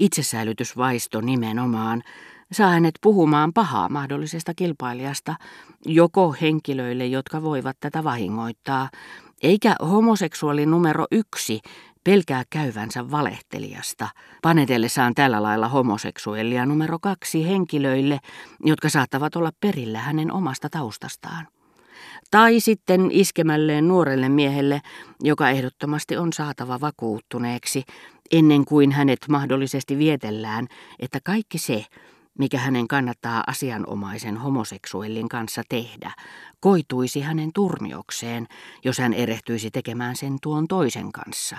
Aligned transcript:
Itsesäilytysvaisto 0.00 1.20
nimenomaan 1.20 2.02
saa 2.52 2.70
hänet 2.70 2.94
puhumaan 3.02 3.52
pahaa 3.52 3.88
mahdollisesta 3.88 4.52
kilpailijasta, 4.54 5.34
joko 5.86 6.34
henkilöille, 6.40 7.06
jotka 7.06 7.42
voivat 7.42 7.76
tätä 7.80 8.04
vahingoittaa, 8.04 8.90
eikä 9.42 9.74
homoseksuaali 9.82 10.66
numero 10.66 11.06
yksi 11.12 11.60
pelkää 12.04 12.42
käyvänsä 12.50 13.10
valehtelijasta, 13.10 14.08
panetellessaan 14.42 15.14
tällä 15.14 15.42
lailla 15.42 15.68
homoseksuellia 15.68 16.66
numero 16.66 16.98
kaksi 16.98 17.48
henkilöille, 17.48 18.18
jotka 18.64 18.88
saattavat 18.88 19.36
olla 19.36 19.50
perillä 19.60 19.98
hänen 19.98 20.32
omasta 20.32 20.68
taustastaan. 20.70 21.48
Tai 22.30 22.60
sitten 22.60 23.10
iskemälleen 23.10 23.88
nuorelle 23.88 24.28
miehelle, 24.28 24.80
joka 25.22 25.50
ehdottomasti 25.50 26.16
on 26.16 26.32
saatava 26.32 26.80
vakuuttuneeksi, 26.80 27.84
ennen 28.30 28.64
kuin 28.64 28.92
hänet 28.92 29.18
mahdollisesti 29.28 29.98
vietellään, 29.98 30.66
että 30.98 31.18
kaikki 31.24 31.58
se, 31.58 31.86
mikä 32.38 32.58
hänen 32.58 32.88
kannattaa 32.88 33.44
asianomaisen 33.46 34.36
homoseksuellin 34.36 35.28
kanssa 35.28 35.62
tehdä, 35.68 36.12
koituisi 36.60 37.20
hänen 37.20 37.50
turmiokseen, 37.54 38.46
jos 38.84 38.98
hän 38.98 39.14
erehtyisi 39.14 39.70
tekemään 39.70 40.16
sen 40.16 40.36
tuon 40.42 40.68
toisen 40.68 41.12
kanssa. 41.12 41.56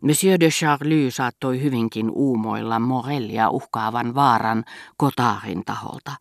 Monsieur 0.00 0.40
de 0.40 0.48
Charlie 0.48 1.10
saattoi 1.10 1.62
hyvinkin 1.62 2.10
uumoilla 2.10 2.78
Morellia 2.78 3.50
uhkaavan 3.50 4.14
vaaran 4.14 4.64
Kotaarin 4.96 5.64
taholta, 5.64 6.12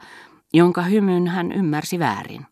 jonka 0.54 0.82
hymyn 0.82 1.28
hän 1.28 1.52
ymmärsi 1.52 2.00
väärin. 2.00 2.46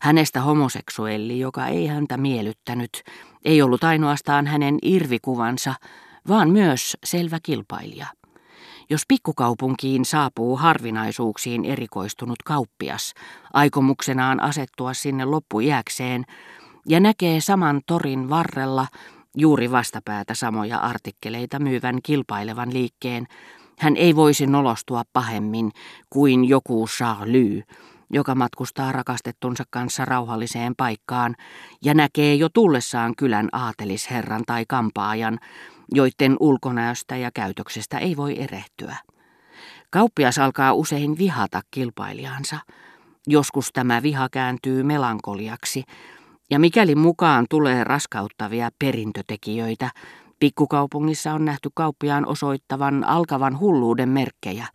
Hänestä 0.00 0.40
homoseksuelli, 0.40 1.38
joka 1.38 1.66
ei 1.66 1.86
häntä 1.86 2.16
miellyttänyt, 2.16 3.02
ei 3.44 3.62
ollut 3.62 3.84
ainoastaan 3.84 4.46
hänen 4.46 4.78
irvikuvansa, 4.82 5.74
vaan 6.28 6.50
myös 6.50 6.96
selvä 7.04 7.38
kilpailija. 7.42 8.06
Jos 8.90 9.02
pikkukaupunkiin 9.08 10.04
saapuu 10.04 10.56
harvinaisuuksiin 10.56 11.64
erikoistunut 11.64 12.42
kauppias, 12.44 13.14
aikomuksenaan 13.52 14.42
asettua 14.42 14.94
sinne 14.94 15.24
loppujääkseen, 15.24 16.24
ja 16.88 17.00
näkee 17.00 17.40
saman 17.40 17.80
torin 17.86 18.28
varrella 18.28 18.86
juuri 19.36 19.70
vastapäätä 19.70 20.34
samoja 20.34 20.78
artikkeleita 20.78 21.58
myyvän 21.58 21.98
kilpailevan 22.02 22.72
liikkeen, 22.72 23.26
hän 23.78 23.96
ei 23.96 24.16
voisi 24.16 24.46
nolostua 24.46 25.02
pahemmin 25.12 25.70
kuin 26.10 26.44
joku 26.44 26.86
Charlie, 26.86 27.64
joka 28.10 28.34
matkustaa 28.34 28.92
rakastettunsa 28.92 29.64
kanssa 29.70 30.04
rauhalliseen 30.04 30.74
paikkaan 30.76 31.34
ja 31.84 31.94
näkee 31.94 32.34
jo 32.34 32.48
tullessaan 32.48 33.14
kylän 33.16 33.48
aatelisherran 33.52 34.42
tai 34.46 34.64
kampaajan, 34.68 35.38
joiden 35.94 36.36
ulkonäöstä 36.40 37.16
ja 37.16 37.30
käytöksestä 37.34 37.98
ei 37.98 38.16
voi 38.16 38.42
erehtyä. 38.42 38.96
Kauppias 39.90 40.38
alkaa 40.38 40.72
usein 40.72 41.18
vihata 41.18 41.60
kilpailijansa. 41.70 42.58
Joskus 43.26 43.70
tämä 43.72 44.02
viha 44.02 44.28
kääntyy 44.28 44.82
melankoliaksi, 44.82 45.84
ja 46.50 46.58
mikäli 46.58 46.94
mukaan 46.94 47.46
tulee 47.50 47.84
raskauttavia 47.84 48.70
perintötekijöitä, 48.78 49.90
pikkukaupungissa 50.38 51.32
on 51.32 51.44
nähty 51.44 51.70
kauppiaan 51.74 52.26
osoittavan 52.26 53.04
alkavan 53.04 53.58
hulluuden 53.58 54.08
merkkejä, 54.08 54.66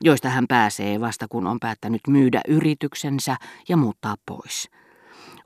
joista 0.00 0.28
hän 0.28 0.44
pääsee 0.48 1.00
vasta 1.00 1.26
kun 1.28 1.46
on 1.46 1.60
päättänyt 1.60 2.00
myydä 2.08 2.40
yrityksensä 2.48 3.36
ja 3.68 3.76
muuttaa 3.76 4.14
pois. 4.26 4.70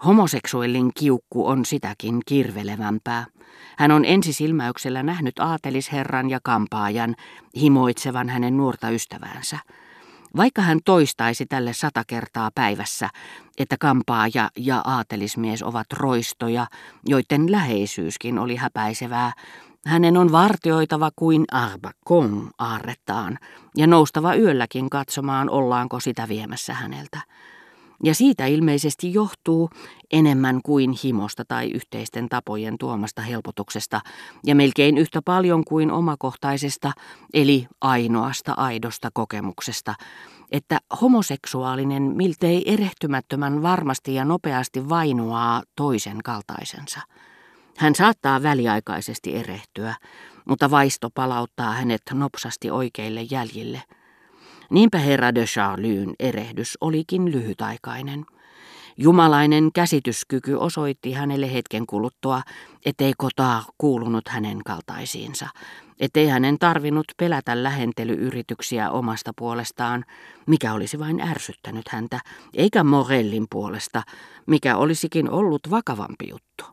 Homoseksuellin 0.05 0.91
kiukku 0.95 1.47
on 1.47 1.65
sitäkin 1.65 2.21
kirvelevämpää. 2.27 3.27
Hän 3.79 3.91
on 3.91 4.05
ensisilmäyksellä 4.05 5.03
nähnyt 5.03 5.39
aatelisherran 5.39 6.31
ja 6.31 6.39
kampaajan 6.43 7.15
himoitsevan 7.57 8.29
hänen 8.29 8.57
nuorta 8.57 8.91
ystäväänsä. 8.91 9.59
Vaikka 10.37 10.63
hän 10.63 10.81
toistaisi 10.85 11.47
tälle 11.47 11.73
sata 11.73 12.03
kertaa 12.07 12.51
päivässä, 12.55 13.09
että 13.59 13.77
kampaaja 13.81 14.51
ja 14.57 14.83
aatelismies 14.85 15.63
ovat 15.63 15.87
roistoja, 15.93 16.67
joiden 17.07 17.53
läheisyyskin 17.53 18.39
oli 18.39 18.57
häpäisevää, 18.57 19.33
hänen 19.87 20.17
on 20.17 20.33
vartioitava 20.33 21.11
kuin 21.17 21.45
arbakon 21.53 22.51
aarrettaan 22.59 23.39
ja 23.77 23.87
noustava 23.87 24.35
yölläkin 24.35 24.91
katsomaan, 24.91 25.51
ollaanko 25.51 26.01
sitä 26.01 26.29
viemässä 26.29 26.75
häneltä. 26.75 27.21
Ja 28.05 28.15
siitä 28.15 28.47
ilmeisesti 28.47 29.15
johtuu 29.15 29.71
enemmän 30.13 30.61
kuin 30.63 30.95
himosta 31.05 31.45
tai 31.45 31.71
yhteisten 31.71 32.29
tapojen 32.29 32.79
tuomasta 32.79 33.23
helpotuksesta, 33.23 34.01
ja 34.47 34.55
melkein 34.55 34.99
yhtä 34.99 35.23
paljon 35.25 35.65
kuin 35.65 35.91
omakohtaisesta, 35.91 36.93
eli 37.33 37.67
ainoasta 37.81 38.55
aidosta 38.57 39.11
kokemuksesta, 39.13 39.95
että 40.53 40.79
homoseksuaalinen 41.01 42.03
miltei 42.03 42.73
erehtymättömän 42.73 43.63
varmasti 43.63 44.15
ja 44.15 44.25
nopeasti 44.25 44.89
vainoaa 44.89 45.63
toisen 45.77 46.19
kaltaisensa. 46.25 47.01
Hän 47.77 47.95
saattaa 47.95 48.43
väliaikaisesti 48.43 49.37
erehtyä, 49.37 49.95
mutta 50.45 50.71
vaisto 50.71 51.11
palauttaa 51.15 51.73
hänet 51.73 52.03
nopsasti 52.13 52.71
oikeille 52.71 53.23
jäljille– 53.23 53.83
Niinpä 54.75 54.99
herra 54.99 55.35
de 55.35 55.45
Charlyn 55.45 56.15
erehdys 56.19 56.79
olikin 56.81 57.33
lyhytaikainen. 57.33 58.25
Jumalainen 58.97 59.71
käsityskyky 59.75 60.55
osoitti 60.55 61.13
hänelle 61.13 61.53
hetken 61.53 61.87
kuluttua, 61.87 62.43
ettei 62.85 63.13
kotaa 63.19 63.65
kuulunut 63.79 64.29
hänen 64.29 64.59
kaltaisiinsa, 64.65 65.49
ettei 66.01 66.27
hänen 66.27 66.59
tarvinnut 66.59 67.05
pelätä 67.17 67.63
lähentelyyrityksiä 67.63 68.91
omasta 68.91 69.33
puolestaan, 69.39 70.05
mikä 70.47 70.73
olisi 70.73 70.99
vain 70.99 71.21
ärsyttänyt 71.21 71.89
häntä, 71.89 72.21
eikä 72.55 72.85
Morellin 72.85 73.47
puolesta, 73.51 74.03
mikä 74.47 74.77
olisikin 74.77 75.31
ollut 75.31 75.71
vakavampi 75.71 76.29
juttu. 76.31 76.65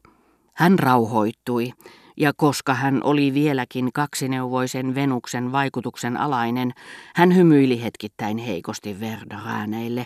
Hän 0.54 0.80
rauhoittui 0.80 1.74
ja 2.18 2.32
koska 2.36 2.74
hän 2.74 3.04
oli 3.04 3.34
vieläkin 3.34 3.90
kaksineuvoisen 3.94 4.96
Venuksen 4.96 5.52
vaikutuksen 5.52 6.18
alainen, 6.18 6.72
hän 7.16 7.36
hymyili 7.36 7.84
hetkittäin 7.84 8.38
heikosti 8.38 9.00
Verdorääneille, 9.00 10.06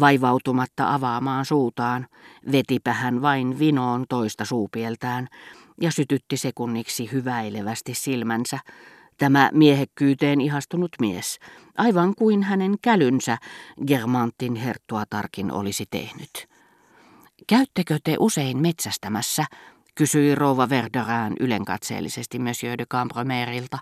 vaivautumatta 0.00 0.94
avaamaan 0.94 1.44
suutaan, 1.44 2.06
vetipä 2.52 2.92
hän 2.92 3.22
vain 3.22 3.58
vinoon 3.58 4.04
toista 4.08 4.44
suupieltään 4.44 5.28
ja 5.80 5.92
sytytti 5.92 6.36
sekunniksi 6.36 7.12
hyväilevästi 7.12 7.94
silmänsä, 7.94 8.58
tämä 9.18 9.50
miehekkyyteen 9.52 10.40
ihastunut 10.40 10.90
mies, 11.00 11.38
aivan 11.78 12.14
kuin 12.14 12.42
hänen 12.42 12.74
kälynsä 12.82 13.38
Germantin 13.86 14.54
herttuatarkin 14.56 15.52
olisi 15.52 15.84
tehnyt. 15.90 16.48
Käyttekö 17.46 17.98
te 18.04 18.16
usein 18.18 18.58
metsästämässä, 18.58 19.44
kysyi 19.98 20.34
rouva 20.34 20.68
Verderään 20.68 21.32
ylenkatseellisesti 21.40 22.38
Monsieur 22.38 22.78
de 22.78 22.86
Cambromerilta. 22.86 23.78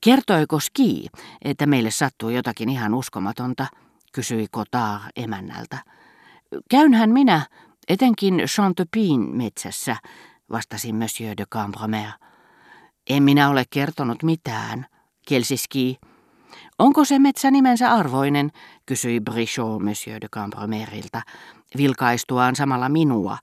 Kertoiko 0.00 0.60
Ski, 0.60 1.06
että 1.44 1.66
meille 1.66 1.90
sattuu 1.90 2.30
jotakin 2.30 2.68
ihan 2.68 2.94
uskomatonta, 2.94 3.66
kysyi 4.12 4.46
Cotard 4.54 5.02
emännältä. 5.16 5.78
Käynhän 6.70 7.10
minä, 7.10 7.46
etenkin 7.88 8.42
Chantepin 8.46 9.36
metsässä, 9.36 9.96
vastasi 10.52 10.92
Monsieur 10.92 11.36
de 11.36 11.44
Cambromer. 11.46 12.10
En 13.10 13.22
minä 13.22 13.48
ole 13.48 13.64
kertonut 13.70 14.22
mitään, 14.22 14.86
kielsi 15.28 15.56
Ski. 15.56 15.98
Onko 16.78 17.04
se 17.04 17.18
metsä 17.18 17.50
nimensä 17.50 17.92
arvoinen, 17.92 18.50
kysyi 18.86 19.20
Brichot 19.20 19.82
Monsieur 19.82 20.20
de 20.20 20.28
Cambromerilta, 20.28 21.22
vilkaistuaan 21.76 22.56
samalla 22.56 22.88
minua, 22.88 23.38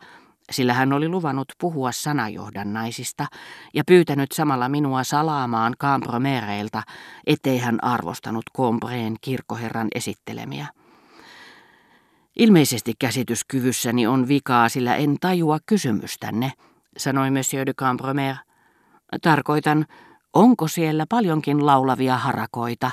sillä 0.52 0.74
hän 0.74 0.94
oli 0.94 1.10
luvannut 1.10 1.48
puhua 1.60 1.92
sanajohdannaisista 1.92 3.26
ja 3.74 3.84
pyytänyt 3.88 4.32
samalla 4.32 4.70
minua 4.70 5.04
salaamaan 5.04 5.74
Cambromereilta, 5.80 6.84
ettei 7.28 7.58
hän 7.58 7.84
arvostanut 7.84 8.44
Combreen 8.58 9.16
kirkkoherran 9.22 9.88
esittelemiä. 9.96 10.68
Ilmeisesti 12.36 12.94
käsityskyvyssäni 13.00 14.08
on 14.08 14.28
vikaa, 14.28 14.70
sillä 14.70 14.96
en 14.96 15.18
tajua 15.22 15.58
kysymystänne, 15.66 16.52
sanoi 16.98 17.32
Monsieur 17.32 17.66
de 17.66 17.74
Cambromer. 17.74 18.36
Tarkoitan, 19.22 19.86
onko 20.34 20.68
siellä 20.68 21.06
paljonkin 21.10 21.66
laulavia 21.66 22.18
harakoita, 22.18 22.92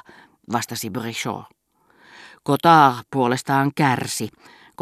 vastasi 0.52 0.90
Brichot. 0.90 1.44
Cotard 2.46 2.96
puolestaan 3.10 3.70
kärsi, 3.74 4.28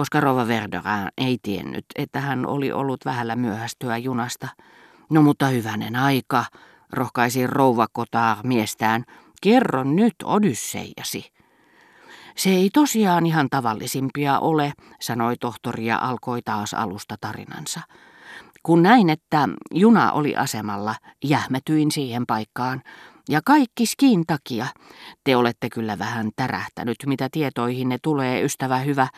koska 0.00 0.20
Rova 0.20 0.48
Verderin 0.48 1.08
ei 1.18 1.38
tiennyt, 1.42 1.84
että 1.96 2.20
hän 2.20 2.46
oli 2.46 2.72
ollut 2.72 3.04
vähällä 3.04 3.36
myöhästyä 3.36 3.96
junasta. 3.96 4.48
No 5.10 5.22
mutta 5.22 5.46
hyvänen 5.46 5.96
aika, 5.96 6.44
rohkaisi 6.92 7.46
rouva 7.46 7.86
Kotaar 7.92 8.36
miestään, 8.44 9.04
kerro 9.42 9.84
nyt 9.84 10.14
Odysseijasi. 10.24 11.32
Se 12.36 12.50
ei 12.50 12.70
tosiaan 12.72 13.26
ihan 13.26 13.48
tavallisimpia 13.50 14.38
ole, 14.38 14.72
sanoi 15.00 15.36
tohtori 15.36 15.86
ja 15.86 15.98
alkoi 15.98 16.42
taas 16.42 16.74
alusta 16.74 17.16
tarinansa. 17.20 17.80
Kun 18.62 18.82
näin, 18.82 19.10
että 19.10 19.48
juna 19.74 20.12
oli 20.12 20.36
asemalla, 20.36 20.94
jähmetyin 21.24 21.90
siihen 21.90 22.26
paikkaan, 22.26 22.82
Ja 23.28 23.40
kaikki 23.44 23.86
skiin 23.86 24.26
takia. 24.26 24.66
Te 25.24 25.36
olette 25.36 25.68
kyllä 25.70 25.98
vähän 25.98 26.30
tärähtänyt, 26.36 26.96
mitä 27.06 27.28
tietoihinne 27.32 27.98
tulee, 28.02 28.42
ystävä 28.42 28.78
hyvä. 28.78 29.08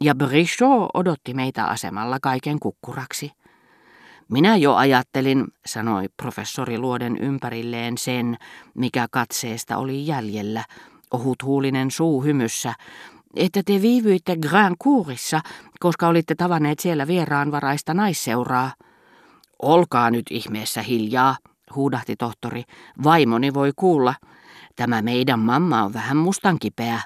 Ja 0.00 0.14
Brichot 0.14 0.90
odotti 0.94 1.34
meitä 1.34 1.64
asemalla 1.64 2.18
kaiken 2.22 2.58
kukkuraksi. 2.58 3.32
Minä 4.28 4.56
jo 4.56 4.74
ajattelin, 4.74 5.46
sanoi 5.66 6.08
professori 6.16 6.78
luoden 6.78 7.16
ympärilleen 7.16 7.98
sen, 7.98 8.36
mikä 8.74 9.06
katseesta 9.10 9.76
oli 9.76 10.06
jäljellä, 10.06 10.64
ohuthuulinen 11.10 11.90
suu 11.90 12.22
hymyssä, 12.22 12.74
että 13.36 13.62
te 13.66 13.82
viivyitte 13.82 14.36
Grand 14.36 14.76
Courissa, 14.84 15.40
koska 15.80 16.08
olitte 16.08 16.34
tavanneet 16.34 16.78
siellä 16.78 17.06
vieraanvaraista 17.06 17.94
naisseuraa. 17.94 18.72
Olkaa 19.62 20.10
nyt 20.10 20.26
ihmeessä 20.30 20.82
hiljaa, 20.82 21.36
huudahti 21.74 22.16
tohtori. 22.16 22.62
Vaimoni 23.02 23.54
voi 23.54 23.72
kuulla. 23.76 24.14
Tämä 24.76 25.02
meidän 25.02 25.40
mamma 25.40 25.82
on 25.82 25.92
vähän 25.92 26.16
mustankipeä. 26.16 27.00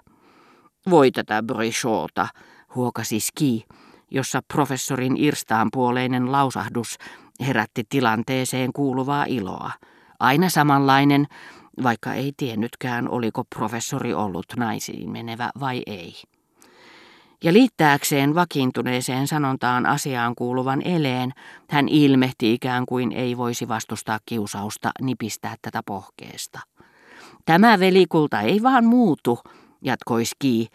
Voi 0.90 1.10
tätä 1.10 1.42
Brichota, 1.42 2.28
huokasi 2.74 3.20
Ski, 3.20 3.64
jossa 4.10 4.40
professorin 4.54 5.16
irstaanpuoleinen 5.16 6.32
lausahdus 6.32 6.98
herätti 7.46 7.82
tilanteeseen 7.88 8.72
kuuluvaa 8.72 9.24
iloa. 9.28 9.70
Aina 10.20 10.48
samanlainen, 10.48 11.26
vaikka 11.82 12.14
ei 12.14 12.32
tiennytkään, 12.36 13.08
oliko 13.08 13.44
professori 13.56 14.14
ollut 14.14 14.46
naisiin 14.56 15.10
menevä 15.10 15.50
vai 15.60 15.82
ei. 15.86 16.14
Ja 17.44 17.52
liittääkseen 17.52 18.34
vakiintuneeseen 18.34 19.28
sanontaan 19.28 19.86
asiaan 19.86 20.34
kuuluvan 20.34 20.82
eleen, 20.82 21.32
hän 21.70 21.88
ilmehti 21.88 22.54
ikään 22.54 22.86
kuin 22.86 23.12
ei 23.12 23.36
voisi 23.36 23.68
vastustaa 23.68 24.18
kiusausta 24.26 24.90
nipistää 25.00 25.54
tätä 25.62 25.82
pohkeesta. 25.86 26.60
Tämä 27.44 27.78
velikulta 27.80 28.40
ei 28.40 28.62
vaan 28.62 28.84
muutu, 28.84 29.38
jatkoi 29.82 30.24
Ski, 30.24 30.68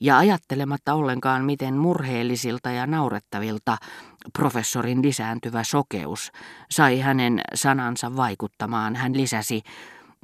ja 0.00 0.18
ajattelematta 0.18 0.94
ollenkaan 0.94 1.44
miten 1.44 1.74
murheellisilta 1.74 2.70
ja 2.70 2.86
naurettavilta 2.86 3.76
professorin 4.38 5.02
lisääntyvä 5.02 5.64
sokeus 5.64 6.32
sai 6.70 7.00
hänen 7.00 7.40
sanansa 7.54 8.16
vaikuttamaan, 8.16 8.96
hän 8.96 9.16
lisäsi, 9.16 9.62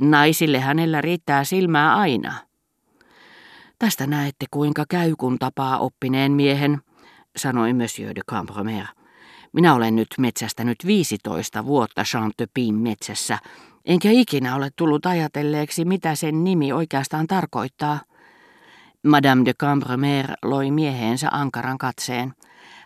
naisille 0.01 0.61
hänellä 0.61 1.01
riittää 1.01 1.45
silmää 1.45 1.97
aina. 1.97 2.35
Tästä 3.79 4.07
näette 4.07 4.47
kuinka 4.51 4.85
käy 4.89 5.15
kun 5.19 5.39
tapaa 5.39 5.79
oppineen 5.79 6.33
miehen, 6.33 6.83
sanoi 7.37 7.73
Monsieur 7.73 8.15
de 8.15 8.21
Cambromer. 8.31 8.87
Minä 9.53 9.75
olen 9.75 9.97
nyt 9.97 10.09
metsästänyt 10.19 10.79
15 10.87 11.67
vuotta 11.67 12.05
Chantepin 12.05 12.75
metsässä, 12.75 13.39
enkä 13.85 14.11
ikinä 14.11 14.57
ole 14.57 14.71
tullut 14.77 15.07
ajatelleeksi, 15.07 15.85
mitä 15.85 16.15
sen 16.15 16.45
nimi 16.45 16.73
oikeastaan 16.73 17.27
tarkoittaa. 17.27 18.01
Madame 19.07 19.45
de 19.45 19.55
Cambromer 19.55 20.33
loi 20.43 20.71
mieheensä 20.71 21.29
ankaran 21.33 21.79
katseen. 21.79 22.33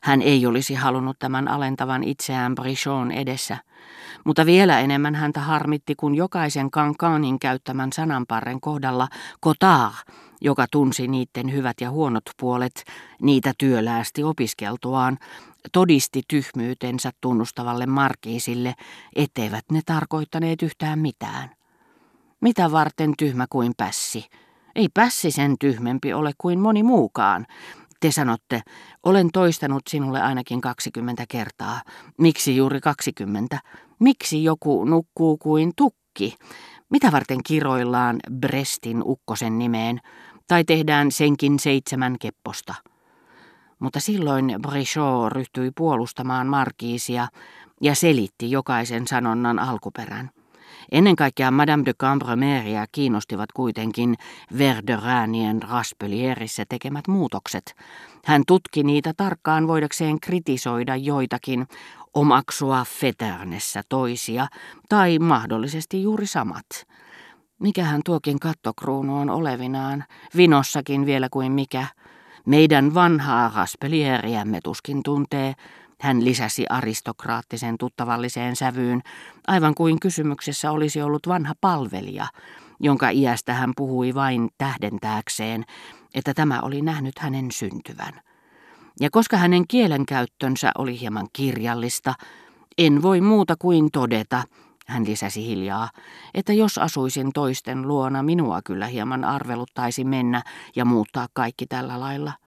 Hän 0.03 0.23
ei 0.23 0.47
olisi 0.47 0.75
halunnut 0.75 1.19
tämän 1.19 1.49
alentavan 1.49 2.05
itseään 2.05 2.55
Brichon 2.55 3.13
edessä, 3.13 3.57
mutta 4.25 4.47
vielä 4.47 4.81
enemmän 4.81 5.15
häntä 5.15 5.41
harmitti, 5.41 5.95
kun 5.95 6.15
jokaisen 6.15 6.71
kankaanin 6.71 7.39
käyttämän 7.39 7.93
sananparren 7.93 8.61
kohdalla 8.61 9.09
Kotar, 9.41 9.93
joka 10.41 10.67
tunsi 10.71 11.09
niiden 11.09 11.53
hyvät 11.53 11.81
ja 11.81 11.91
huonot 11.91 12.25
puolet, 12.41 12.85
niitä 13.23 13.53
työläästi 13.59 14.25
opiskeltuaan, 14.25 15.19
todisti 15.73 16.23
tyhmyytensä 16.29 17.11
tunnustavalle 17.21 17.87
markiisille, 17.87 18.75
etteivät 19.17 19.65
ne 19.73 19.81
tarkoittaneet 19.87 20.63
yhtään 20.63 20.99
mitään. 20.99 21.51
Mitä 22.41 22.73
varten 22.73 23.13
tyhmä 23.19 23.47
kuin 23.51 23.73
pässi? 23.77 24.27
Ei 24.77 24.89
pässi 24.95 25.31
sen 25.31 25.57
tyhmempi 25.61 26.13
ole 26.13 26.33
kuin 26.39 26.61
moni 26.61 26.83
muukaan. 26.83 27.47
Te 28.01 28.11
sanotte, 28.11 28.63
olen 29.03 29.29
toistanut 29.33 29.83
sinulle 29.89 30.21
ainakin 30.21 30.61
kaksikymmentä 30.61 31.25
kertaa. 31.29 31.83
Miksi 32.19 32.57
juuri 32.57 32.81
kaksikymmentä? 32.81 33.59
Miksi 33.99 34.45
joku 34.45 34.85
nukkuu 34.85 35.37
kuin 35.37 35.73
tukki? 35.77 36.37
Mitä 36.91 37.13
varten 37.13 37.43
kiroillaan 37.47 38.21
Brestin 38.41 39.03
ukkosen 39.05 39.59
nimeen? 39.59 40.01
Tai 40.49 40.65
tehdään 40.65 41.13
senkin 41.13 41.59
seitsemän 41.59 42.17
kepposta? 42.21 42.75
Mutta 43.79 44.01
silloin 44.01 44.55
Brichot 44.63 45.33
ryhtyi 45.33 45.71
puolustamaan 45.77 46.47
markiisia 46.47 47.29
ja 47.81 47.95
selitti 47.95 48.51
jokaisen 48.51 49.07
sanonnan 49.07 49.59
alkuperän. 49.59 50.31
Ennen 50.93 51.17
kaikkea 51.17 51.51
Madame 51.51 51.85
de 51.85 51.95
Cambremeria 51.95 52.87
kiinnostivat 52.93 53.53
kuitenkin 53.53 54.15
Verderäänien 54.59 55.63
Raspelierissä 55.63 56.65
tekemät 56.69 57.09
muutokset. 57.09 57.75
Hän 58.25 58.43
tutki 58.47 58.83
niitä 58.83 59.13
tarkkaan 59.17 59.69
voidakseen 59.69 60.21
kritisoida 60.21 60.97
joitakin, 60.97 61.67
omaksua 62.15 62.85
Feternessä 63.01 63.83
toisia 63.89 64.47
tai 64.89 65.19
mahdollisesti 65.19 66.03
juuri 66.03 66.27
samat. 66.27 66.67
Mikähän 67.59 68.01
tuokin 68.05 68.41
kattokruunu 68.41 69.19
on 69.19 69.31
olevinaan, 69.31 70.05
vinossakin 70.37 71.07
vielä 71.07 71.29
kuin 71.31 71.53
mikä. 71.53 71.87
Meidän 72.47 72.95
vanhaa 72.95 73.53
Raspelieriämme 73.57 74.61
tuskin 74.65 75.03
tuntee, 75.03 75.55
hän 76.01 76.25
lisäsi 76.25 76.65
aristokraattisen 76.71 77.79
tuttavalliseen 77.79 78.57
sävyyn, 78.57 79.03
aivan 79.47 79.75
kuin 79.75 80.01
kysymyksessä 80.01 80.71
olisi 80.71 81.03
ollut 81.03 81.29
vanha 81.29 81.55
palvelija, 81.61 82.27
jonka 82.81 83.11
iästä 83.11 83.55
hän 83.55 83.73
puhui 83.77 84.15
vain 84.15 84.49
tähdentääkseen, 84.59 85.65
että 86.15 86.35
tämä 86.35 86.61
oli 86.61 86.83
nähnyt 86.83 87.19
hänen 87.19 87.53
syntyvän. 87.53 88.21
Ja 89.01 89.11
koska 89.11 89.37
hänen 89.37 89.65
kielenkäyttönsä 89.69 90.73
oli 90.79 91.01
hieman 91.01 91.29
kirjallista, 91.33 92.15
en 92.79 93.03
voi 93.03 93.21
muuta 93.21 93.55
kuin 93.59 93.91
todeta, 93.93 94.43
hän 94.87 95.07
lisäsi 95.07 95.47
hiljaa, 95.47 95.91
että 96.35 96.53
jos 96.53 96.79
asuisin 96.79 97.33
toisten 97.33 97.89
luona, 97.89 98.23
minua 98.23 98.61
kyllä 98.65 98.87
hieman 98.87 99.25
arveluttaisi 99.25 100.05
mennä 100.05 100.43
ja 100.77 100.85
muuttaa 100.85 101.27
kaikki 101.33 101.67
tällä 101.67 102.01
lailla. 102.01 102.33